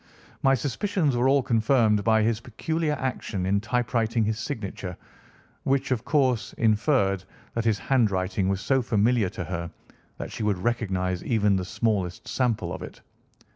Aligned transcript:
My 0.41 0.55
suspicions 0.55 1.15
were 1.15 1.29
all 1.29 1.43
confirmed 1.43 2.03
by 2.03 2.23
his 2.23 2.39
peculiar 2.39 2.93
action 2.93 3.45
in 3.45 3.61
typewriting 3.61 4.23
his 4.23 4.39
signature, 4.39 4.97
which, 5.61 5.91
of 5.91 6.05
course, 6.05 6.53
inferred 6.53 7.23
that 7.53 7.65
his 7.65 7.77
handwriting 7.77 8.49
was 8.49 8.61
so 8.61 8.81
familiar 8.81 9.29
to 9.29 9.43
her 9.43 9.69
that 10.17 10.31
she 10.31 10.41
would 10.41 10.57
recognise 10.57 11.23
even 11.23 11.55
the 11.55 11.65
smallest 11.65 12.27
sample 12.27 12.73
of 12.73 12.81
it. 12.81 12.99